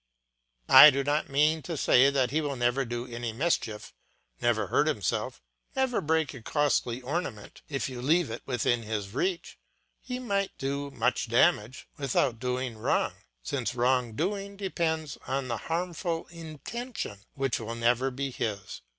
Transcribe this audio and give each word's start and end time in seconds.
I 0.67 0.89
do 0.89 1.03
not 1.03 1.29
mean 1.29 1.61
to 1.61 1.77
say 1.77 2.09
that 2.09 2.31
he 2.31 2.41
will 2.41 2.55
never 2.55 2.85
do 2.85 3.05
any 3.05 3.31
mischief, 3.33 3.93
never 4.41 4.65
hurt 4.65 4.87
himself, 4.87 5.43
never 5.75 6.01
break 6.01 6.33
a 6.33 6.41
costly 6.41 7.03
ornament 7.03 7.61
if 7.69 7.87
you 7.87 8.01
leave 8.01 8.31
it 8.31 8.41
within 8.47 8.81
his 8.81 9.13
reach. 9.13 9.59
He 9.99 10.17
might 10.17 10.57
do 10.57 10.89
much 10.89 11.29
damage 11.29 11.87
without 11.97 12.39
doing 12.39 12.79
wrong, 12.79 13.13
since 13.43 13.75
wrong 13.75 14.13
doing 14.15 14.57
depends 14.57 15.19
on 15.27 15.49
the 15.49 15.57
harmful 15.69 16.25
intention 16.31 17.19
which 17.35 17.59
will 17.59 17.75
never 17.75 18.09
be 18.09 18.31
his. 18.31 18.81